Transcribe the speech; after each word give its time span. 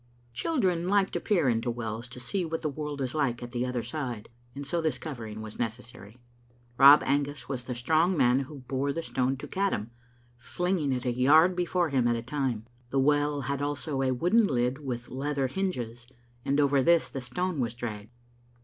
Children 0.33 0.87
like 0.87 1.11
to 1.11 1.19
peer 1.19 1.47
into 1.47 1.69
wells 1.69 2.09
to 2.09 2.19
see 2.19 2.43
what 2.43 2.63
the 2.63 2.69
world 2.69 3.01
is 3.01 3.13
like 3.13 3.43
at 3.43 3.51
the 3.51 3.67
other 3.67 3.83
side, 3.83 4.29
and 4.55 4.65
so 4.65 4.81
this 4.81 4.97
covering 4.97 5.41
was 5.43 5.59
necessary. 5.59 6.17
Rob 6.75 7.03
Angus 7.05 7.47
was 7.47 7.65
the 7.65 7.75
strong 7.75 8.17
man 8.17 8.39
who 8.39 8.61
bore 8.61 8.91
the 8.91 9.03
stone 9.03 9.37
to 9.37 9.47
Caddam, 9.47 9.91
flinging 10.39 10.91
it 10.91 11.05
a 11.05 11.11
yard 11.13 11.55
before 11.55 11.89
him 11.89 12.07
at 12.07 12.15
a 12.15 12.23
time. 12.23 12.65
The 12.89 12.97
well 12.99 13.41
had 13.41 13.61
also 13.61 14.01
a 14.01 14.11
wooden 14.11 14.47
lid 14.47 14.79
with 14.79 15.11
leather 15.11 15.45
hinges, 15.45 16.07
and 16.43 16.59
over 16.59 16.81
this 16.81 17.11
the 17.11 17.21
stone 17.21 17.59
was 17.59 17.75
dragged. 17.75 18.09